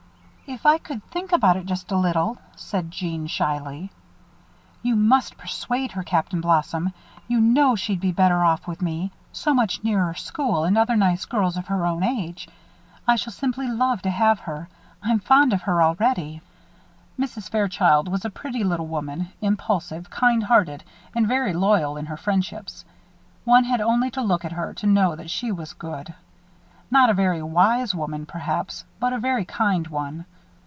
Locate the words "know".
7.39-7.77, 24.85-25.15